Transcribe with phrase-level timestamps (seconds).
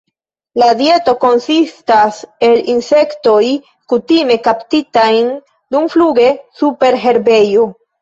[0.61, 3.43] La dieto konsistas el insektoj,
[3.95, 5.33] kutime kaptitajn
[5.77, 6.31] dumfluge
[6.65, 7.73] super herbejo.